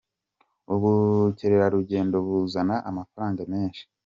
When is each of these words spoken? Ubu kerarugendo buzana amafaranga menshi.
Ubu 0.73 0.91
kerarugendo 1.37 2.15
buzana 2.25 2.75
amafaranga 2.89 3.41
menshi. 3.51 3.83